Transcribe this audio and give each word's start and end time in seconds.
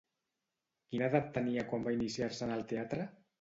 Quina 0.93 1.09
edat 1.13 1.27
tenia 1.35 1.67
quan 1.67 1.85
va 1.89 1.93
iniciar-se 1.99 2.43
en 2.49 2.57
el 2.57 2.67
teatre? 2.75 3.07